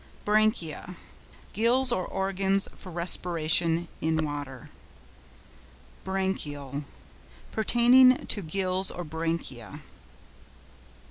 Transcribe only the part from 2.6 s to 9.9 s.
for respiration in water. BRANCHIAL.—Pertaining to gills or branchiæ.